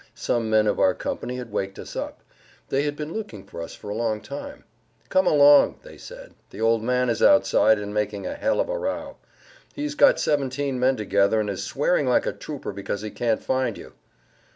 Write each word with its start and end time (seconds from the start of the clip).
Some 0.15 0.49
men 0.49 0.65
of 0.65 0.79
our 0.79 0.95
company 0.95 1.35
had 1.37 1.51
waked 1.51 1.77
us 1.77 1.95
up. 1.95 2.23
They 2.69 2.81
had 2.85 2.95
been 2.95 3.13
looking 3.13 3.45
for 3.45 3.61
us 3.61 3.75
for 3.75 3.91
a 3.91 3.95
long 3.95 4.19
time. 4.19 4.63
"Come 5.09 5.27
along," 5.27 5.77
they 5.83 5.95
said; 5.99 6.33
"the 6.49 6.59
old 6.59 6.81
man 6.81 7.07
is 7.07 7.21
outside 7.21 7.77
and 7.77 7.93
making 7.93 8.25
a 8.25 8.33
hell 8.33 8.59
of 8.59 8.67
a 8.67 8.79
row. 8.79 9.17
He 9.75 9.83
has 9.83 9.93
got 9.93 10.19
seventeen 10.19 10.79
men 10.79 10.97
together 10.97 11.39
and 11.39 11.51
is 11.51 11.63
swearing 11.63 12.07
like 12.07 12.25
a 12.25 12.33
trooper 12.33 12.71
because 12.73 13.03
he 13.03 13.11
can't 13.11 13.43
find 13.43 13.77
you." 13.77 13.93